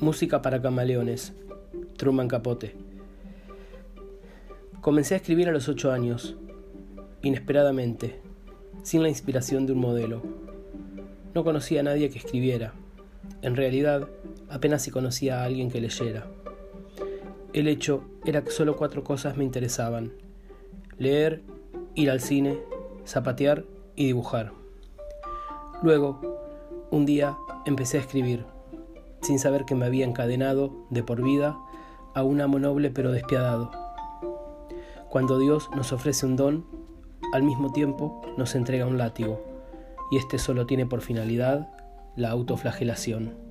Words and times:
Música 0.00 0.40
para 0.40 0.62
camaleones. 0.62 1.34
Truman 1.98 2.26
Capote. 2.26 2.74
Comencé 4.80 5.12
a 5.12 5.18
escribir 5.18 5.50
a 5.50 5.52
los 5.52 5.68
ocho 5.68 5.92
años, 5.92 6.36
inesperadamente, 7.20 8.18
sin 8.82 9.02
la 9.02 9.10
inspiración 9.10 9.66
de 9.66 9.74
un 9.74 9.80
modelo. 9.80 10.22
No 11.34 11.44
conocía 11.44 11.80
a 11.80 11.82
nadie 11.82 12.08
que 12.08 12.16
escribiera. 12.16 12.72
En 13.42 13.56
realidad, 13.56 14.08
apenas 14.48 14.80
si 14.80 14.90
conocía 14.90 15.42
a 15.42 15.44
alguien 15.44 15.70
que 15.70 15.82
leyera. 15.82 16.28
El 17.52 17.68
hecho 17.68 18.02
era 18.24 18.42
que 18.42 18.52
solo 18.52 18.76
cuatro 18.76 19.04
cosas 19.04 19.36
me 19.36 19.44
interesaban. 19.44 20.14
Leer, 20.96 21.42
ir 21.94 22.10
al 22.10 22.22
cine, 22.22 22.58
zapatear 23.06 23.66
y 23.96 24.06
dibujar. 24.06 24.52
Luego, 25.82 26.40
un 26.90 27.04
día 27.04 27.36
empecé 27.66 27.98
a 27.98 28.00
escribir 28.00 28.46
sin 29.22 29.38
saber 29.38 29.64
que 29.64 29.74
me 29.74 29.86
había 29.86 30.06
encadenado 30.06 30.72
de 30.90 31.02
por 31.02 31.22
vida 31.22 31.58
a 32.14 32.22
un 32.22 32.40
amo 32.40 32.58
noble 32.58 32.90
pero 32.90 33.12
despiadado. 33.12 33.70
Cuando 35.08 35.38
Dios 35.38 35.68
nos 35.74 35.92
ofrece 35.92 36.26
un 36.26 36.36
don, 36.36 36.66
al 37.32 37.42
mismo 37.42 37.72
tiempo 37.72 38.22
nos 38.36 38.54
entrega 38.54 38.86
un 38.86 38.98
látigo, 38.98 39.40
y 40.10 40.16
este 40.16 40.38
solo 40.38 40.66
tiene 40.66 40.86
por 40.86 41.00
finalidad 41.00 41.70
la 42.16 42.30
autoflagelación. 42.30 43.49